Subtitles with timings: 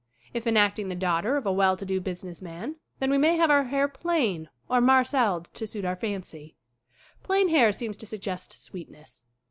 [0.33, 3.51] If enacting the daughter of a well to do business man then we may have
[3.51, 6.55] our hair plain or marceled to suit our fancy.
[7.21, 9.21] Plain hair seems to suggest sweetness.